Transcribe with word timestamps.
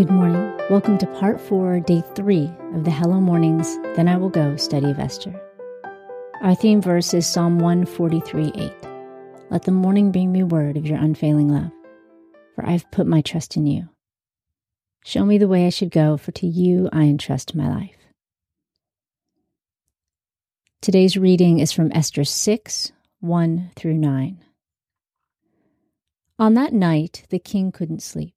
Good 0.00 0.10
morning. 0.10 0.58
Welcome 0.70 0.96
to 0.96 1.06
part 1.18 1.38
four, 1.38 1.78
day 1.78 2.02
three 2.14 2.50
of 2.72 2.84
the 2.84 2.90
Hello 2.90 3.20
Mornings, 3.20 3.76
Then 3.96 4.08
I 4.08 4.16
Will 4.16 4.30
Go 4.30 4.56
study 4.56 4.90
of 4.90 4.98
Esther. 4.98 5.38
Our 6.40 6.54
theme 6.54 6.80
verse 6.80 7.12
is 7.12 7.26
Psalm 7.26 7.58
143 7.58 8.50
8. 8.54 8.72
Let 9.50 9.64
the 9.64 9.72
morning 9.72 10.10
bring 10.10 10.32
me 10.32 10.42
word 10.42 10.78
of 10.78 10.86
your 10.86 10.96
unfailing 10.96 11.50
love, 11.50 11.70
for 12.54 12.64
I 12.64 12.70
have 12.70 12.90
put 12.90 13.06
my 13.06 13.20
trust 13.20 13.58
in 13.58 13.66
you. 13.66 13.90
Show 15.04 15.26
me 15.26 15.36
the 15.36 15.48
way 15.48 15.66
I 15.66 15.68
should 15.68 15.90
go, 15.90 16.16
for 16.16 16.32
to 16.32 16.46
you 16.46 16.88
I 16.94 17.02
entrust 17.02 17.54
my 17.54 17.68
life. 17.68 17.98
Today's 20.80 21.18
reading 21.18 21.58
is 21.58 21.72
from 21.72 21.92
Esther 21.92 22.24
6 22.24 22.92
1 23.20 23.70
through 23.76 23.98
9. 23.98 24.44
On 26.38 26.54
that 26.54 26.72
night, 26.72 27.24
the 27.28 27.38
king 27.38 27.70
couldn't 27.70 28.02
sleep. 28.02 28.32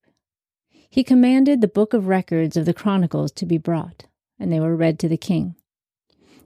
He 0.94 1.04
commanded 1.04 1.60
the 1.60 1.68
book 1.68 1.96
of 1.96 2.08
records 2.08 2.56
of 2.56 2.66
the 2.66 2.74
Chronicles 2.74 3.32
to 3.32 3.48
be 3.48 3.58
brought, 3.58 4.06
and 4.38 4.54
they 4.54 4.60
were 4.60 4.76
read 4.76 5.00
to 5.00 5.10
the 5.10 5.18
king. 5.18 5.56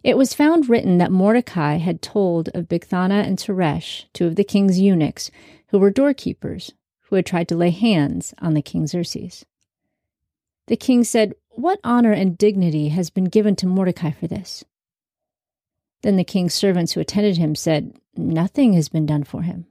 It 0.06 0.16
was 0.16 0.34
found 0.34 0.70
written 0.70 1.00
that 1.00 1.12
Mordecai 1.12 1.76
had 1.80 2.02
told 2.02 2.48
of 2.54 2.70
Bigthana 2.70 3.28
and 3.28 3.38
Teresh, 3.38 4.06
two 4.14 4.26
of 4.26 4.38
the 4.38 4.46
king's 4.46 4.80
eunuchs, 4.80 5.32
who 5.68 5.80
were 5.80 5.92
doorkeepers, 5.92 6.72
who 7.02 7.18
had 7.18 7.26
tried 7.26 7.50
to 7.50 7.58
lay 7.58 7.72
hands 7.72 8.34
on 8.40 8.54
the 8.54 8.62
king 8.62 8.88
Xerxes. 8.88 9.44
The 10.68 10.78
king 10.78 11.04
said, 11.04 11.34
What 11.50 11.82
honor 11.84 12.14
and 12.14 12.38
dignity 12.38 12.88
has 12.88 13.10
been 13.10 13.26
given 13.26 13.58
to 13.58 13.68
Mordecai 13.68 14.12
for 14.12 14.28
this? 14.28 14.64
Then 16.04 16.16
the 16.16 16.24
king's 16.24 16.54
servants 16.54 16.94
who 16.94 17.02
attended 17.02 17.36
him 17.36 17.54
said, 17.54 17.98
Nothing 18.16 18.72
has 18.76 18.88
been 18.88 19.06
done 19.06 19.26
for 19.26 19.42
him. 19.42 19.66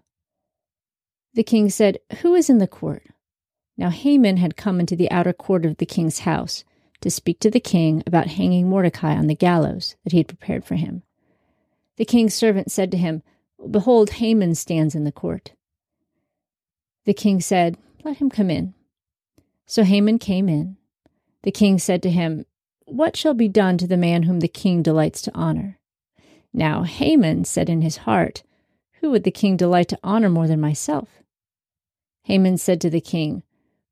The 1.33 1.45
king 1.45 1.71
said, 1.71 1.97
Who 2.21 2.35
is 2.35 2.51
in 2.51 2.59
the 2.59 2.69
court? 2.69 3.05
Now 3.77 3.91
Haman 3.91 4.39
had 4.39 4.57
come 4.57 4.81
into 4.81 4.97
the 4.97 5.11
outer 5.11 5.33
court 5.33 5.67
of 5.67 5.77
the 5.77 5.87
king's 5.87 6.21
house 6.21 6.65
to 7.01 7.11
speak 7.11 7.41
to 7.41 7.51
the 7.51 7.61
king 7.61 8.03
about 8.07 8.29
hanging 8.29 8.69
Mordecai 8.69 9.15
on 9.15 9.27
the 9.27 9.35
gallows 9.35 9.97
that 10.05 10.13
he 10.13 10.19
had 10.19 10.29
prepared 10.29 10.65
for 10.65 10.77
him. 10.77 11.03
The 11.97 12.05
king's 12.05 12.35
servant 12.35 12.71
said 12.71 12.91
to 12.93 12.97
him, 12.97 13.23
Behold, 13.71 14.11
Haman 14.11 14.55
stands 14.55 14.95
in 14.95 15.05
the 15.05 15.13
court. 15.13 15.53
The 17.05 17.15
king 17.15 17.41
said, 17.41 17.77
Let 18.05 18.19
him 18.19 18.31
come 18.31 18.51
in. 18.51 18.75
So 19.67 19.85
Haman 19.85 20.19
came 20.19 20.49
in. 20.49 20.77
The 21.43 21.51
king 21.51 21.79
said 21.79 22.03
to 22.03 22.11
him, 22.11 22.47
What 22.87 23.17
shall 23.17 23.35
be 23.35 23.49
done 23.49 23.79
to 23.79 23.87
the 23.87 23.97
man 23.97 24.25
whom 24.25 24.41
the 24.41 24.49
king 24.49 24.83
delights 24.83 25.23
to 25.23 25.35
honor? 25.35 25.79
Now 26.53 26.83
Haman 26.85 27.45
said 27.45 27.69
in 27.69 27.83
his 27.83 27.99
heart, 27.99 28.43
Who 29.01 29.11
would 29.11 29.25
the 29.25 29.31
king 29.31 29.57
delight 29.57 29.89
to 29.89 29.99
honor 30.03 30.31
more 30.31 30.47
than 30.47 30.61
myself? 30.61 31.09
Haman 32.23 32.59
said 32.59 32.81
to 32.81 32.91
the 32.91 33.01
king, 33.01 33.43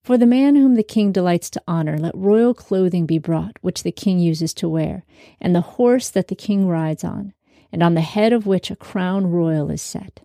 For 0.05 0.19
the 0.19 0.27
man 0.27 0.55
whom 0.55 0.75
the 0.75 0.83
king 0.83 1.13
delights 1.13 1.49
to 1.49 1.63
honor, 1.67 1.97
let 1.97 2.15
royal 2.15 2.53
clothing 2.53 3.07
be 3.07 3.19
brought, 3.19 3.57
which 3.63 3.83
the 3.83 3.91
king 3.91 4.19
uses 4.19 4.53
to 4.55 4.69
wear, 4.69 5.03
and 5.41 5.55
the 5.55 5.63
horse 5.63 6.11
that 6.11 6.29
the 6.29 6.35
king 6.35 6.69
rides 6.69 7.03
on, 7.03 7.33
and 7.73 7.83
on 7.83 7.95
the 7.95 8.03
head 8.03 8.31
of 8.31 8.47
which 8.47 8.71
a 8.71 8.77
crown 8.77 9.29
royal 9.29 9.71
is 9.71 9.81
set. 9.81 10.21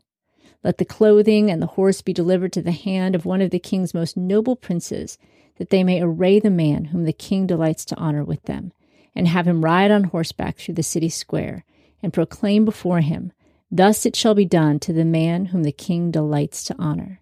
Let 0.65 0.79
the 0.79 0.85
clothing 0.85 1.49
and 1.49 1.61
the 1.61 1.67
horse 1.77 2.01
be 2.01 2.11
delivered 2.11 2.51
to 2.53 2.61
the 2.61 2.73
hand 2.73 3.15
of 3.15 3.25
one 3.25 3.39
of 3.39 3.51
the 3.51 3.57
king's 3.59 3.93
most 3.93 4.17
noble 4.17 4.57
princes, 4.57 5.17
that 5.59 5.69
they 5.69 5.85
may 5.85 6.01
array 6.01 6.41
the 6.41 6.49
man 6.49 6.85
whom 6.85 7.05
the 7.05 7.13
king 7.13 7.47
delights 7.47 7.85
to 7.85 7.95
honor 7.95 8.25
with 8.25 8.43
them, 8.43 8.73
and 9.15 9.29
have 9.29 9.47
him 9.47 9.63
ride 9.63 9.91
on 9.91 10.03
horseback 10.03 10.57
through 10.57 10.75
the 10.75 10.83
city 10.83 11.07
square, 11.07 11.63
and 12.03 12.11
proclaim 12.11 12.65
before 12.65 12.99
him, 12.99 13.31
Thus 13.71 14.05
it 14.05 14.17
shall 14.17 14.35
be 14.35 14.43
done 14.43 14.81
to 14.81 14.91
the 14.91 15.05
man 15.05 15.45
whom 15.45 15.63
the 15.63 15.71
king 15.71 16.11
delights 16.11 16.65
to 16.65 16.75
honor. 16.77 17.21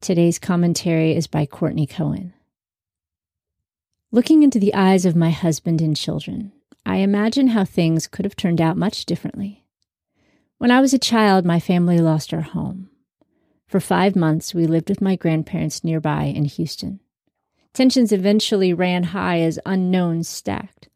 Today's 0.00 0.38
commentary 0.38 1.16
is 1.16 1.26
by 1.26 1.46
Courtney 1.46 1.86
Cohen. 1.86 2.34
Looking 4.12 4.42
into 4.42 4.58
the 4.58 4.74
eyes 4.74 5.04
of 5.04 5.16
my 5.16 5.30
husband 5.30 5.80
and 5.80 5.96
children, 5.96 6.52
I 6.84 6.96
imagine 6.96 7.48
how 7.48 7.64
things 7.64 8.06
could 8.06 8.24
have 8.24 8.36
turned 8.36 8.60
out 8.60 8.76
much 8.76 9.06
differently. 9.06 9.64
When 10.58 10.70
I 10.70 10.80
was 10.80 10.94
a 10.94 10.98
child, 10.98 11.44
my 11.44 11.58
family 11.58 11.98
lost 11.98 12.32
our 12.32 12.42
home. 12.42 12.90
For 13.66 13.80
five 13.80 14.14
months, 14.14 14.54
we 14.54 14.66
lived 14.66 14.90
with 14.90 15.00
my 15.00 15.16
grandparents 15.16 15.82
nearby 15.82 16.24
in 16.24 16.44
Houston. 16.44 17.00
Tensions 17.72 18.12
eventually 18.12 18.72
ran 18.72 19.02
high 19.02 19.40
as 19.40 19.58
unknowns 19.66 20.28
stacked. 20.28 20.88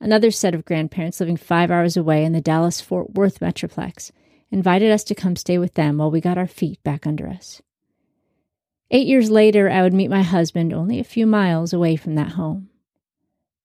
Another 0.00 0.30
set 0.30 0.54
of 0.54 0.64
grandparents 0.64 1.20
living 1.20 1.36
five 1.36 1.70
hours 1.70 1.96
away 1.96 2.24
in 2.24 2.32
the 2.32 2.40
Dallas 2.40 2.80
Fort 2.80 3.14
Worth 3.14 3.40
Metroplex 3.40 4.12
invited 4.50 4.90
us 4.92 5.04
to 5.04 5.14
come 5.14 5.36
stay 5.36 5.58
with 5.58 5.74
them 5.74 5.98
while 5.98 6.10
we 6.10 6.20
got 6.20 6.38
our 6.38 6.46
feet 6.46 6.82
back 6.82 7.06
under 7.06 7.28
us. 7.28 7.60
Eight 8.90 9.06
years 9.06 9.30
later, 9.30 9.68
I 9.68 9.82
would 9.82 9.94
meet 9.94 10.10
my 10.10 10.22
husband 10.22 10.72
only 10.72 11.00
a 11.00 11.04
few 11.04 11.26
miles 11.26 11.72
away 11.72 11.96
from 11.96 12.14
that 12.14 12.32
home. 12.32 12.70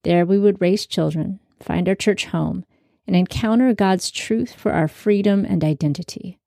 There 0.03 0.25
we 0.25 0.39
would 0.39 0.61
raise 0.61 0.85
children, 0.85 1.39
find 1.59 1.87
our 1.87 1.95
church 1.95 2.25
home, 2.25 2.65
and 3.05 3.15
encounter 3.15 3.73
God's 3.73 4.09
truth 4.09 4.53
for 4.53 4.71
our 4.71 4.87
freedom 4.87 5.45
and 5.45 5.63
identity. 5.63 6.39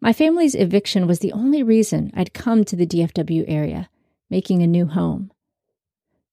My 0.00 0.12
family's 0.12 0.54
eviction 0.54 1.06
was 1.06 1.20
the 1.20 1.32
only 1.32 1.62
reason 1.62 2.10
I'd 2.14 2.32
come 2.32 2.64
to 2.64 2.76
the 2.76 2.86
DFW 2.86 3.44
area, 3.46 3.88
making 4.30 4.62
a 4.62 4.66
new 4.66 4.86
home. 4.86 5.30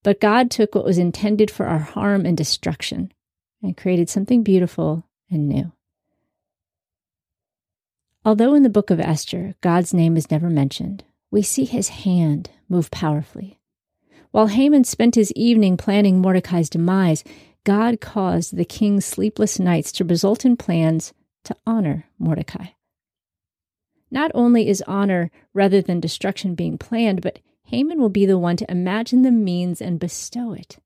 But 0.04 0.22
God 0.22 0.50
took 0.50 0.74
what 0.74 0.86
was 0.86 0.98
intended 0.98 1.52
for 1.52 1.66
our 1.66 1.80
harm 1.80 2.26
and 2.26 2.38
destruction 2.38 3.12
and 3.62 3.76
created 3.76 4.10
something 4.10 4.42
beautiful 4.42 5.06
and 5.30 5.50
new. 5.50 5.74
Although 8.24 8.56
in 8.56 8.64
the 8.64 8.70
book 8.70 8.90
of 8.90 9.00
Esther, 9.00 9.56
God's 9.62 9.94
name 9.94 10.16
is 10.16 10.32
never 10.32 10.50
mentioned, 10.50 11.04
we 11.32 11.42
see 11.42 11.66
his 11.66 11.90
hand 11.90 12.50
move 12.70 12.92
powerfully. 12.92 13.60
While 14.32 14.48
Haman 14.48 14.84
spent 14.84 15.16
his 15.16 15.32
evening 15.34 15.78
planning 15.78 16.20
Mordecai's 16.20 16.70
demise, 16.70 17.24
God 17.64 18.00
caused 18.00 18.56
the 18.56 18.66
king's 18.66 19.06
sleepless 19.06 19.60
nights 19.60 19.92
to 19.94 20.06
result 20.06 20.46
in 20.46 20.58
plans 20.58 21.14
to 21.46 21.56
honor 21.66 22.06
Mordecai. 22.20 22.68
Not 24.10 24.32
only 24.34 24.68
is 24.68 24.84
honor 24.88 25.32
rather 25.54 25.82
than 25.82 26.00
destruction 26.00 26.56
being 26.56 26.78
planned, 26.78 27.22
but 27.22 27.40
Haman 27.64 28.00
will 28.00 28.10
be 28.10 28.26
the 28.26 28.38
one 28.38 28.56
to 28.58 28.72
imagine 28.72 29.24
the 29.24 29.32
means 29.32 29.82
and 29.82 30.00
bestow 30.00 30.54
it. 30.54 30.78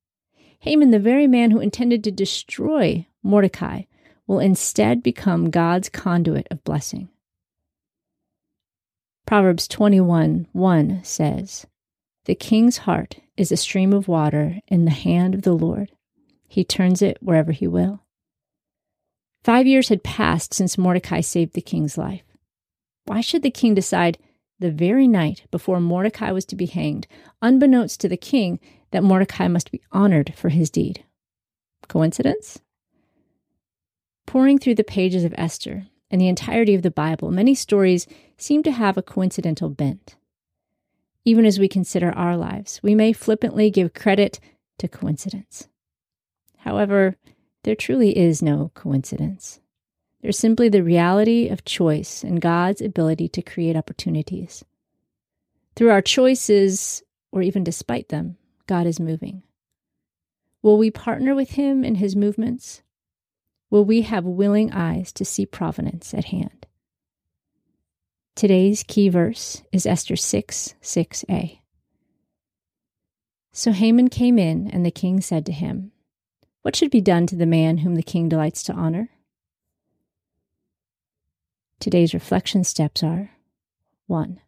Haman, 0.60 0.92
the 0.92 1.00
very 1.00 1.28
man 1.28 1.52
who 1.52 1.60
intended 1.60 2.04
to 2.04 2.12
destroy 2.12 3.06
Mordecai, 3.24 3.84
will 4.26 4.40
instead 4.40 5.04
become 5.04 5.50
God's 5.50 5.90
conduit 5.90 6.48
of 6.50 6.64
blessing. 6.64 7.10
Proverbs 9.26 9.68
21 9.68 10.48
1 10.52 11.04
says, 11.04 11.66
The 12.26 12.36
king's 12.36 12.80
heart 12.80 13.18
is 13.38 13.52
a 13.52 13.58
stream 13.58 13.94
of 13.94 14.08
water 14.08 14.60
in 14.68 14.86
the 14.86 14.92
hand 14.92 15.34
of 15.34 15.44
the 15.44 15.54
Lord. 15.54 15.92
He 16.48 16.64
turns 16.64 17.02
it 17.02 17.18
wherever 17.22 17.52
he 17.52 17.68
will. 17.68 18.04
Five 19.44 19.66
years 19.66 19.90
had 19.90 20.04
passed 20.04 20.54
since 20.54 20.78
Mordecai 20.78 21.22
saved 21.22 21.54
the 21.54 21.62
king's 21.62 21.98
life. 21.98 22.24
Why 23.06 23.22
should 23.22 23.42
the 23.42 23.50
king 23.50 23.74
decide 23.74 24.18
the 24.60 24.70
very 24.70 25.08
night 25.08 25.44
before 25.50 25.80
Mordecai 25.80 26.32
was 26.32 26.46
to 26.46 26.56
be 26.56 26.68
hanged, 26.68 27.08
unbeknownst 27.42 28.00
to 28.02 28.10
the 28.10 28.18
king, 28.18 28.60
that 28.92 29.04
Mordecai 29.04 29.48
must 29.48 29.72
be 29.72 29.82
honored 29.92 30.34
for 30.36 30.50
his 30.50 30.70
deed? 30.70 31.04
Coincidence? 31.88 32.60
Poring 34.28 34.60
through 34.60 34.76
the 34.76 34.84
pages 34.84 35.24
of 35.24 35.34
Esther, 35.38 35.88
and 36.12 36.20
the 36.20 36.28
entirety 36.28 36.76
of 36.76 36.82
the 36.82 36.92
Bible, 36.92 37.32
many 37.32 37.56
stories 37.56 38.06
seem 38.38 38.62
to 38.64 38.72
have 38.72 38.98
a 38.98 39.02
coincidental 39.02 39.70
bent. 39.70 40.18
Even 41.24 41.46
as 41.46 41.60
we 41.60 41.68
consider 41.68 42.12
our 42.12 42.36
lives, 42.36 42.80
we 42.84 42.94
may 42.94 43.14
flippantly 43.14 43.72
give 43.72 43.94
credit 43.94 44.40
to 44.80 44.88
coincidence. 44.88 45.70
However, 46.58 47.16
there 47.64 47.76
truly 47.76 48.18
is 48.18 48.42
no 48.42 48.72
coincidence. 48.76 49.60
There's 50.22 50.38
simply 50.38 50.70
the 50.70 50.84
reality 50.84 51.48
of 51.48 51.66
choice 51.66 52.24
and 52.24 52.42
God's 52.42 52.82
ability 52.82 53.30
to 53.30 53.42
create 53.42 53.76
opportunities. 53.76 54.64
Through 55.76 55.92
our 55.92 56.02
choices, 56.02 57.02
or 57.32 57.42
even 57.42 57.64
despite 57.64 58.10
them, 58.10 58.38
God 58.68 58.86
is 58.86 59.00
moving. 59.00 59.44
Will 60.62 60.78
we 60.78 60.92
partner 60.92 61.34
with 61.34 61.52
Him 61.52 61.84
in 61.84 61.96
His 61.96 62.16
movements? 62.16 62.84
Will 63.72 63.86
we 63.86 64.02
have 64.02 64.26
willing 64.26 64.72
eyes 64.72 65.12
to 65.14 65.26
see 65.26 65.46
providence 65.46 66.14
at 66.14 66.26
hand. 66.26 66.68
Today's 68.36 68.84
key 68.84 69.10
verse 69.10 69.64
is 69.72 69.86
Esther 69.86 70.16
6 70.16 70.76
6a. 70.82 71.60
So 73.54 73.72
Haman 73.72 74.10
came 74.10 74.38
in, 74.38 74.70
and 74.70 74.86
the 74.86 74.92
king 74.92 75.20
said 75.20 75.46
to 75.46 75.52
him, 75.52 75.92
What 76.62 76.76
should 76.76 76.92
be 76.92 77.02
done 77.02 77.26
to 77.28 77.36
the 77.36 77.46
man 77.46 77.80
whom 77.80 77.96
the 77.96 78.04
king 78.04 78.30
delights 78.30 78.64
to 78.64 78.74
honor? 78.74 79.10
Today's 81.80 82.14
reflection 82.14 82.64
steps 82.64 83.04
are 83.04 83.32
1. 84.08 84.40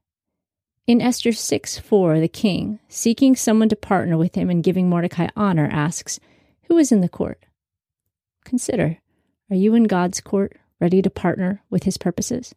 In 0.85 1.01
Esther 1.01 1.31
6 1.31 1.79
4, 1.79 2.19
the 2.19 2.27
king, 2.27 2.79
seeking 2.89 3.35
someone 3.35 3.69
to 3.69 3.75
partner 3.75 4.17
with 4.17 4.35
him 4.35 4.49
in 4.49 4.61
giving 4.61 4.89
Mordecai 4.89 5.27
honor, 5.35 5.69
asks, 5.71 6.19
Who 6.67 6.77
is 6.77 6.91
in 6.91 7.01
the 7.01 7.09
court? 7.09 7.45
Consider 8.43 8.99
are 9.49 9.55
you 9.55 9.75
in 9.75 9.83
God's 9.83 10.21
court, 10.21 10.57
ready 10.79 11.01
to 11.01 11.09
partner 11.09 11.61
with 11.69 11.83
his 11.83 11.97
purposes? 11.97 12.55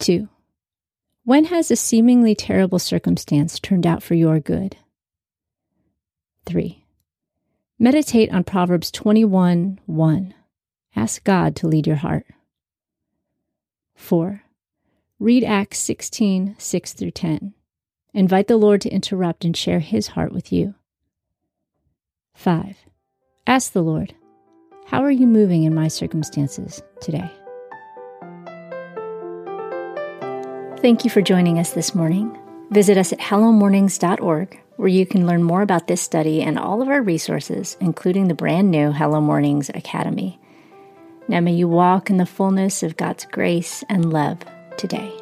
2. 0.00 0.28
When 1.24 1.46
has 1.46 1.70
a 1.70 1.76
seemingly 1.76 2.34
terrible 2.34 2.78
circumstance 2.78 3.58
turned 3.58 3.86
out 3.86 4.02
for 4.02 4.14
your 4.14 4.38
good? 4.38 4.76
3. 6.44 6.84
Meditate 7.78 8.32
on 8.32 8.44
Proverbs 8.44 8.90
21 8.90 9.80
1. 9.84 10.34
Ask 10.94 11.24
God 11.24 11.56
to 11.56 11.66
lead 11.66 11.86
your 11.86 11.96
heart. 11.96 12.26
4. 13.96 14.42
Read 15.18 15.44
Acts 15.44 15.78
16 15.78 16.56
6 16.58 16.92
through 16.92 17.10
10. 17.10 17.54
Invite 18.14 18.48
the 18.48 18.56
Lord 18.56 18.80
to 18.82 18.88
interrupt 18.88 19.44
and 19.44 19.56
share 19.56 19.80
his 19.80 20.08
heart 20.08 20.32
with 20.32 20.52
you. 20.52 20.74
5. 22.34 22.76
Ask 23.46 23.72
the 23.72 23.82
Lord, 23.82 24.14
How 24.86 25.02
are 25.02 25.10
you 25.10 25.26
moving 25.26 25.64
in 25.64 25.74
my 25.74 25.88
circumstances 25.88 26.80
today? 27.00 27.28
Thank 30.80 31.04
you 31.04 31.10
for 31.10 31.20
joining 31.20 31.58
us 31.58 31.70
this 31.70 31.92
morning. 31.92 32.38
Visit 32.70 32.96
us 32.96 33.12
at 33.12 33.18
hellomornings.org, 33.18 34.60
where 34.76 34.88
you 34.88 35.04
can 35.04 35.26
learn 35.26 35.42
more 35.42 35.62
about 35.62 35.88
this 35.88 36.00
study 36.00 36.40
and 36.40 36.56
all 36.56 36.82
of 36.82 36.88
our 36.88 37.02
resources, 37.02 37.76
including 37.80 38.28
the 38.28 38.34
brand 38.34 38.70
new 38.70 38.92
Hello 38.92 39.20
Mornings 39.20 39.70
Academy. 39.70 40.38
Now 41.26 41.40
may 41.40 41.54
you 41.54 41.66
walk 41.66 42.08
in 42.08 42.18
the 42.18 42.26
fullness 42.26 42.84
of 42.84 42.96
God's 42.96 43.24
grace 43.24 43.82
and 43.88 44.12
love 44.12 44.38
today. 44.76 45.12